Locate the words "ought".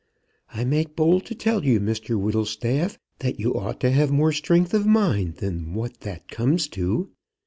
3.53-3.79